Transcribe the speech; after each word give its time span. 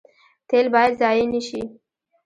تیل 0.49 0.65
باید 0.73 0.93
ضایع 1.01 1.25
نشي 1.33 1.61